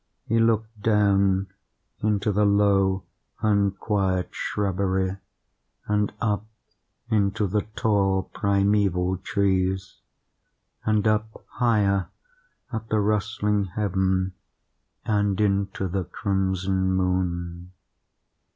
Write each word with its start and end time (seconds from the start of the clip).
He 0.25 0.39
looked 0.39 0.81
down 0.81 1.53
into 2.01 2.31
the 2.31 2.43
low 2.43 3.03
unquiet 3.43 4.29
shrubbery, 4.33 5.17
and 5.85 6.11
up 6.19 6.47
into 7.11 7.45
the 7.45 7.67
tall 7.75 8.23
primeval 8.33 9.17
trees, 9.17 9.97
and 10.85 11.07
up 11.07 11.45
higher 11.49 12.07
at 12.73 12.89
the 12.89 12.99
rustling 12.99 13.65
heaven, 13.65 14.33
and 15.05 15.39
into 15.39 15.87
the 15.87 16.05
crimson 16.05 16.93
moon. 16.95 17.71